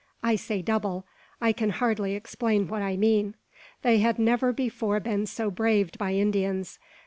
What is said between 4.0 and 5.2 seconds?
never before